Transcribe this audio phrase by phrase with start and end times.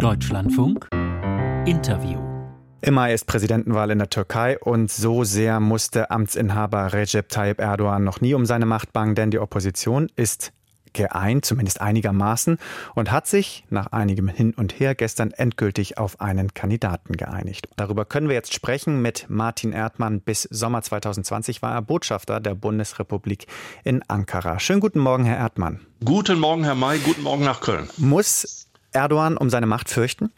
[0.00, 0.88] Deutschlandfunk
[1.66, 2.18] Interview
[2.80, 8.02] im Mai ist Präsidentenwahl in der Türkei und so sehr musste Amtsinhaber Recep Tayyip Erdogan
[8.02, 10.54] noch nie um seine Macht bangen, denn die Opposition ist
[10.94, 12.56] geeint, zumindest einigermaßen,
[12.94, 17.68] und hat sich nach einigem Hin und Her gestern endgültig auf einen Kandidaten geeinigt.
[17.76, 20.22] Darüber können wir jetzt sprechen mit Martin Erdmann.
[20.22, 23.46] Bis Sommer 2020 war er Botschafter der Bundesrepublik
[23.84, 24.58] in Ankara.
[24.60, 25.80] Schönen guten Morgen, Herr Erdmann.
[26.02, 26.98] Guten Morgen, Herr May.
[27.00, 27.90] Guten Morgen nach Köln.
[27.98, 30.30] Muss Erdogan um seine Macht fürchten?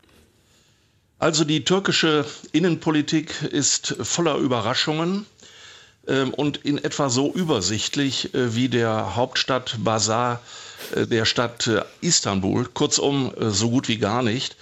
[1.19, 5.27] Also die türkische Innenpolitik ist voller Überraschungen.
[6.09, 10.41] Ähm, und in etwa so übersichtlich äh, wie der Hauptstadt Basar
[10.97, 12.65] äh, der Stadt äh, Istanbul.
[12.65, 14.57] Kurzum, so gut wie gar nicht.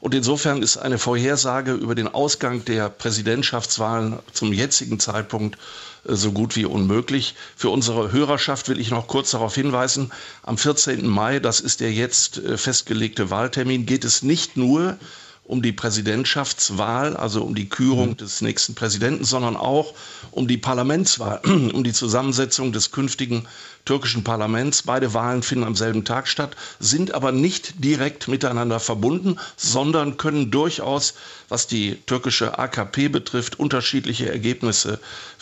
[0.00, 5.58] Und insofern ist eine Vorhersage über den Ausgang der Präsidentschaftswahlen zum jetzigen Zeitpunkt
[6.04, 7.34] so gut wie unmöglich.
[7.56, 11.06] Für unsere Hörerschaft will ich noch kurz darauf hinweisen, am 14.
[11.06, 14.98] Mai, das ist der jetzt festgelegte Wahltermin, geht es nicht nur
[15.46, 18.16] um die Präsidentschaftswahl, also um die Kürung mhm.
[18.16, 19.94] des nächsten Präsidenten, sondern auch
[20.32, 23.46] um die Parlamentswahl, um die Zusammensetzung des künftigen
[23.84, 24.82] türkischen Parlaments.
[24.82, 30.50] Beide Wahlen finden am selben Tag statt, sind aber nicht direkt miteinander verbunden, sondern können
[30.50, 31.14] durchaus,
[31.48, 34.98] was die türkische AKP betrifft, unterschiedliche Ergebnisse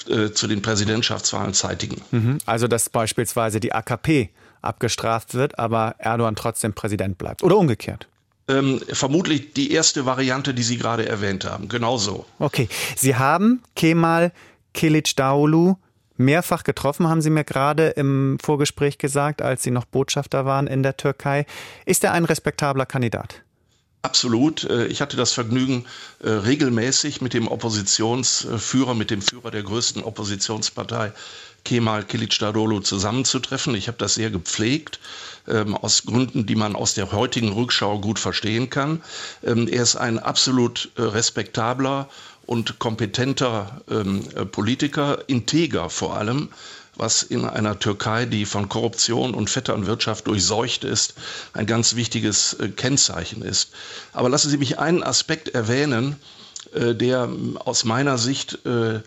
[0.08, 2.02] äh, zu den Präsidentschaftswahlen zeitigen.
[2.10, 2.38] Mhm.
[2.44, 8.08] Also dass beispielsweise die AKP abgestraft wird, aber Erdogan trotzdem Präsident bleibt oder umgekehrt.
[8.46, 11.68] Ähm, vermutlich die erste Variante, die Sie gerade erwähnt haben.
[11.68, 12.26] Genau so.
[12.38, 12.68] Okay.
[12.96, 14.32] Sie haben Kemal
[14.74, 15.76] Kılıçdaroğlu
[16.16, 20.82] mehrfach getroffen, haben Sie mir gerade im Vorgespräch gesagt, als Sie noch Botschafter waren in
[20.82, 21.46] der Türkei.
[21.86, 23.42] Ist er ein respektabler Kandidat?
[24.04, 24.64] Absolut.
[24.64, 25.86] Äh, ich hatte das Vergnügen,
[26.22, 31.12] äh, regelmäßig mit dem Oppositionsführer, mit dem Führer der größten Oppositionspartei,
[31.64, 33.74] Kemal Kılıçdaroğlu, zusammenzutreffen.
[33.74, 35.00] Ich habe das sehr gepflegt
[35.48, 39.02] ähm, aus Gründen, die man aus der heutigen Rückschau gut verstehen kann.
[39.42, 42.10] Ähm, er ist ein absolut äh, respektabler
[42.44, 46.50] und kompetenter ähm, äh, Politiker, integer vor allem
[46.96, 51.14] was in einer Türkei, die von Korruption und Vetternwirtschaft durchseucht ist,
[51.52, 53.70] ein ganz wichtiges äh, Kennzeichen ist.
[54.12, 56.16] Aber lassen Sie mich einen Aspekt erwähnen,
[56.74, 57.28] äh, der
[57.64, 59.00] aus meiner Sicht äh,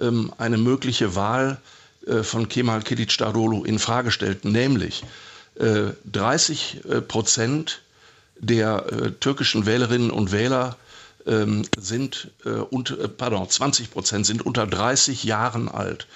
[0.00, 1.58] ähm, eine mögliche Wahl
[2.24, 5.04] von Kemal Kılıçdaroğlu in Frage stellt, nämlich
[5.56, 7.82] 30 äh, äh, Prozent
[8.38, 8.86] der
[9.20, 10.76] türkischen Wählerinnen und Wähler
[11.26, 12.30] ähm, sind
[12.70, 16.06] und pardon 20 Prozent sind unter 30 Jahren alt.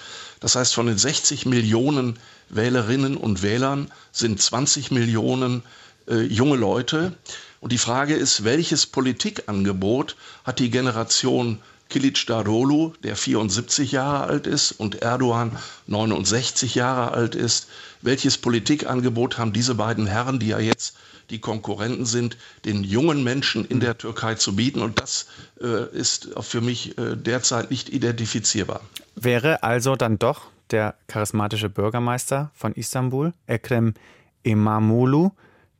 [0.40, 2.18] Das heißt, von den 60 Millionen
[2.48, 5.62] Wählerinnen und Wählern sind 20 Millionen
[6.08, 7.16] junge Leute.
[7.60, 11.58] Und die Frage ist, welches Politikangebot hat die Generation
[11.88, 17.68] Kilic Darolu, der 74 Jahre alt ist, und Erdogan 69 Jahre alt ist.
[18.02, 20.96] Welches Politikangebot haben diese beiden Herren, die ja jetzt
[21.30, 24.82] die Konkurrenten sind, den jungen Menschen in der Türkei zu bieten?
[24.82, 25.26] Und das
[25.60, 28.80] äh, ist für mich äh, derzeit nicht identifizierbar.
[29.14, 33.94] Wäre also dann doch der charismatische Bürgermeister von Istanbul, Ekrem
[34.42, 35.30] Imamoglu,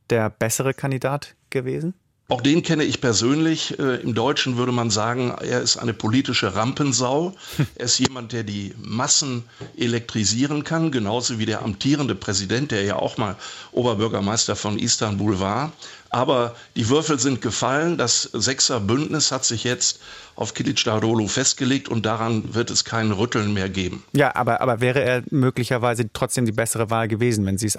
[0.09, 1.93] der bessere Kandidat gewesen?
[2.29, 3.79] Auch den kenne ich persönlich.
[3.79, 7.33] Äh, Im Deutschen würde man sagen, er ist eine politische Rampensau.
[7.75, 9.43] Er ist jemand, der die Massen
[9.77, 13.35] elektrisieren kann, genauso wie der amtierende Präsident, der ja auch mal
[13.71, 15.71] Oberbürgermeister von Istanbul war.
[16.09, 17.97] Aber die Würfel sind gefallen.
[17.97, 20.01] Das Sechser-Bündnis hat sich jetzt
[20.35, 24.03] auf Kilicdaroglu festgelegt und daran wird es kein Rütteln mehr geben.
[24.13, 27.77] Ja, aber, aber wäre er möglicherweise trotzdem die bessere Wahl gewesen, wenn Sie es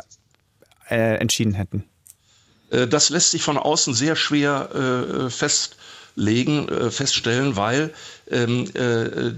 [0.89, 1.85] äh, entschieden hätten?
[2.71, 4.71] Äh, das lässt sich von außen sehr schwer
[5.27, 7.93] äh, festlegen, äh, feststellen, weil
[8.31, 8.67] ähm,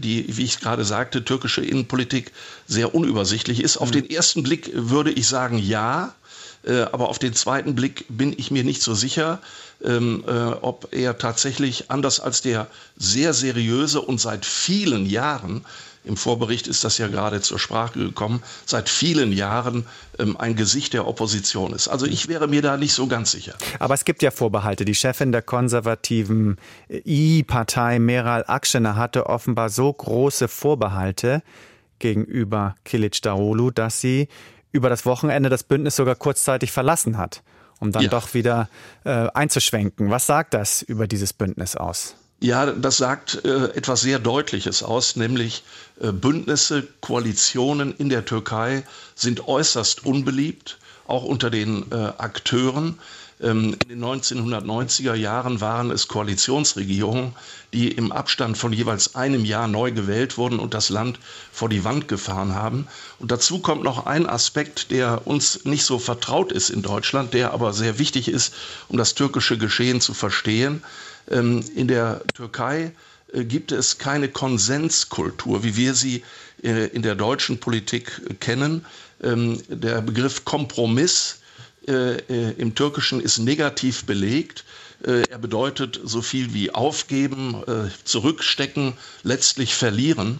[0.00, 2.32] die, wie ich gerade sagte, türkische Innenpolitik
[2.66, 3.76] sehr unübersichtlich ist.
[3.76, 3.94] Auf mhm.
[3.94, 6.12] den ersten Blick würde ich sagen, ja.
[6.66, 9.40] aber auf den zweiten Blick bin ich mir nicht so sicher,
[9.84, 10.24] ähm,
[10.60, 15.64] ob er tatsächlich anders als der sehr seriöse und seit vielen Jahren
[16.04, 19.86] im Vorbericht ist das ja gerade zur Sprache gekommen, seit vielen Jahren
[20.18, 21.88] ähm, ein Gesicht der Opposition ist.
[21.88, 23.54] Also ich wäre mir da nicht so ganz sicher.
[23.78, 24.84] Aber es gibt ja Vorbehalte.
[24.84, 26.56] Die Chefin der konservativen
[26.88, 31.42] I-Partei, Meral Akşener, hatte offenbar so große Vorbehalte
[31.98, 34.28] gegenüber Kilic Darolu, dass sie
[34.72, 37.42] über das Wochenende das Bündnis sogar kurzzeitig verlassen hat,
[37.78, 38.08] um dann ja.
[38.08, 38.70] doch wieder
[39.04, 40.10] äh, einzuschwenken.
[40.10, 42.16] Was sagt das über dieses Bündnis aus?
[42.42, 45.62] Ja, das sagt äh, etwas sehr Deutliches aus, nämlich
[46.00, 48.82] äh, Bündnisse, Koalitionen in der Türkei
[49.14, 52.98] sind äußerst unbeliebt, auch unter den äh, Akteuren.
[53.42, 57.34] Ähm, in den 1990er Jahren waren es Koalitionsregierungen,
[57.72, 61.18] die im Abstand von jeweils einem Jahr neu gewählt wurden und das Land
[61.52, 62.86] vor die Wand gefahren haben.
[63.18, 67.52] Und dazu kommt noch ein Aspekt, der uns nicht so vertraut ist in Deutschland, der
[67.52, 68.54] aber sehr wichtig ist,
[68.88, 70.82] um das türkische Geschehen zu verstehen.
[71.30, 72.92] Ähm, in der Türkei
[73.32, 76.24] äh, gibt es keine Konsenskultur, wie wir sie
[76.62, 78.84] äh, in der deutschen Politik kennen.
[79.22, 81.36] Ähm, der Begriff Kompromiss
[81.88, 84.64] äh, äh, im Türkischen ist negativ belegt.
[85.02, 87.56] Äh, er bedeutet so viel wie aufgeben,
[88.04, 90.38] zurückstecken, letztlich verlieren.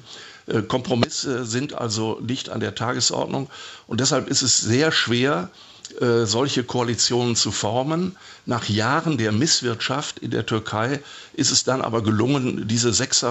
[0.69, 3.49] Kompromisse sind also nicht an der Tagesordnung
[3.87, 5.51] und deshalb ist es sehr schwer,
[6.25, 8.17] solche Koalitionen zu formen.
[8.47, 11.01] Nach Jahren der Misswirtschaft in der Türkei
[11.35, 13.31] ist es dann aber gelungen, diese Sechser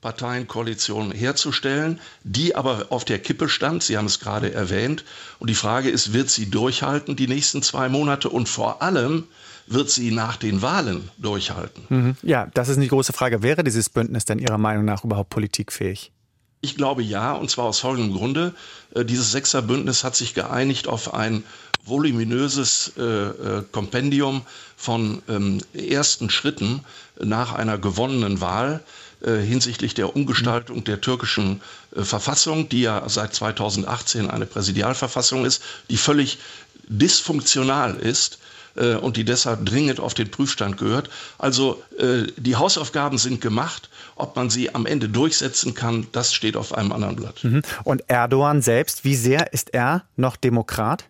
[0.00, 3.82] Parteienkoalition herzustellen, die aber auf der Kippe stand.
[3.82, 5.04] Sie haben es gerade erwähnt.
[5.38, 9.24] Und die Frage ist, wird sie durchhalten die nächsten zwei Monate und vor allem
[9.66, 11.84] wird sie nach den Wahlen durchhalten?
[11.88, 12.16] Mhm.
[12.22, 13.42] Ja, das ist eine große Frage.
[13.42, 16.12] Wäre dieses Bündnis denn Ihrer Meinung nach überhaupt politikfähig?
[16.60, 18.54] Ich glaube ja, und zwar aus folgendem Grunde.
[18.94, 21.44] Äh, dieses Sechserbündnis hat sich geeinigt auf ein
[21.84, 24.42] voluminöses äh, äh, Kompendium
[24.76, 26.84] von ähm, ersten Schritten
[27.20, 28.80] nach einer gewonnenen Wahl.
[29.20, 31.60] Äh, hinsichtlich der Umgestaltung der türkischen
[31.96, 35.60] äh, Verfassung, die ja seit 2018 eine Präsidialverfassung ist,
[35.90, 36.38] die völlig
[36.86, 38.38] dysfunktional ist
[38.76, 41.10] äh, und die deshalb dringend auf den Prüfstand gehört.
[41.36, 41.82] Also
[42.36, 43.90] die Hausaufgaben sind gemacht.
[44.14, 47.42] Ob man sie am Ende durchsetzen kann, das steht auf einem anderen Blatt.
[47.42, 47.62] Mhm.
[47.82, 51.06] Und Erdogan selbst, wie sehr ist er noch Demokrat?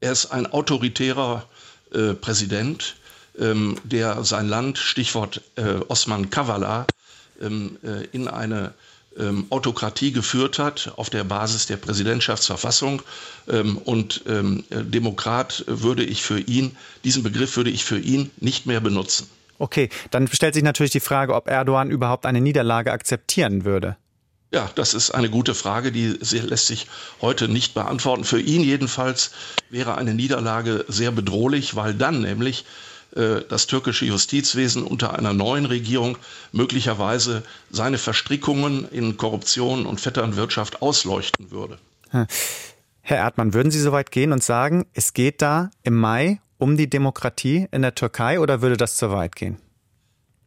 [0.00, 1.44] Er ist ein autoritärer
[1.92, 2.96] äh, Präsident,
[3.38, 6.86] ähm, der sein Land, Stichwort äh, Osman Kavala,
[7.40, 8.74] ähm, äh, in eine
[9.18, 13.02] ähm, Autokratie geführt hat auf der Basis der Präsidentschaftsverfassung.
[13.48, 18.66] Ähm, und ähm, Demokrat würde ich für ihn, diesen Begriff würde ich für ihn nicht
[18.66, 19.28] mehr benutzen.
[19.58, 23.96] Okay, dann stellt sich natürlich die Frage, ob Erdogan überhaupt eine Niederlage akzeptieren würde.
[24.52, 26.86] Ja, das ist eine gute Frage, die lässt sich
[27.20, 28.24] heute nicht beantworten.
[28.24, 29.32] Für ihn jedenfalls
[29.68, 32.64] wäre eine Niederlage sehr bedrohlich, weil dann nämlich äh,
[33.14, 36.18] das türkische Justizwesen unter einer neuen Regierung
[36.50, 41.78] möglicherweise seine Verstrickungen in Korruption und Vetternwirtschaft ausleuchten würde.
[43.02, 46.76] Herr Erdmann, würden Sie so weit gehen und sagen, es geht da im Mai um
[46.76, 49.58] die Demokratie in der Türkei oder würde das zu weit gehen?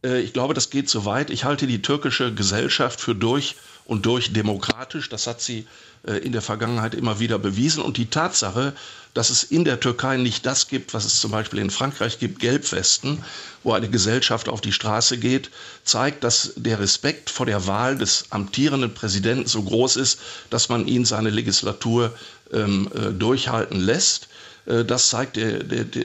[0.04, 1.30] Äh, ich glaube, das geht zu weit.
[1.30, 3.56] Ich halte die türkische Gesellschaft für durch
[3.88, 5.08] und durch demokratisch.
[5.08, 5.66] Das hat sie
[6.06, 7.82] äh, in der Vergangenheit immer wieder bewiesen.
[7.82, 8.74] Und die Tatsache,
[9.14, 12.38] dass es in der Türkei nicht das gibt, was es zum Beispiel in Frankreich gibt,
[12.38, 13.24] Gelbwesten,
[13.64, 15.50] wo eine Gesellschaft auf die Straße geht,
[15.84, 20.20] zeigt, dass der Respekt vor der Wahl des amtierenden Präsidenten so groß ist,
[20.50, 22.14] dass man ihn seine Legislatur
[22.52, 24.28] ähm, äh, durchhalten lässt.
[24.66, 25.38] Äh, das zeigt,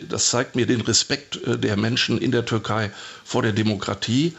[0.10, 2.92] das zeigt mir den Respekt der Menschen in der Türkei
[3.26, 4.34] vor der Demokratie.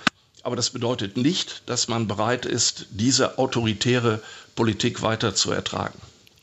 [0.44, 4.22] Aber das bedeutet nicht, dass man bereit ist, diese autoritäre
[4.54, 5.98] Politik weiter zu ertragen.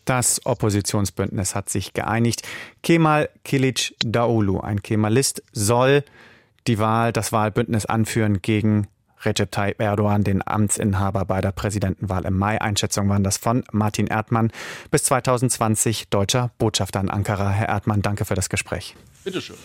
[0.06, 2.42] Das Oppositionsbündnis hat sich geeinigt.
[2.82, 6.04] Kemal Kilic Daulu, ein Kemalist, soll
[6.66, 8.88] die Wahl, das Wahlbündnis anführen gegen
[9.24, 12.60] Recep Tayyip Erdogan, den Amtsinhaber bei der Präsidentenwahl im Mai.
[12.60, 14.52] Einschätzungen waren das von Martin Erdmann,
[14.90, 17.52] bis 2020 deutscher Botschafter in Ankara.
[17.52, 18.96] Herr Erdmann, danke für das Gespräch.
[19.24, 19.58] Bitteschön.